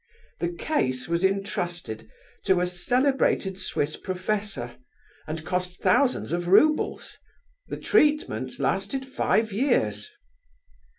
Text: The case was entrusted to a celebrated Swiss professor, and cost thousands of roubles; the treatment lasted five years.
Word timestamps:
The 0.39 0.49
case 0.49 1.07
was 1.07 1.23
entrusted 1.23 2.09
to 2.45 2.59
a 2.59 2.65
celebrated 2.65 3.59
Swiss 3.59 3.95
professor, 3.95 4.77
and 5.27 5.45
cost 5.45 5.79
thousands 5.79 6.31
of 6.31 6.47
roubles; 6.47 7.19
the 7.67 7.77
treatment 7.77 8.57
lasted 8.57 9.05
five 9.07 9.53
years. 9.53 10.09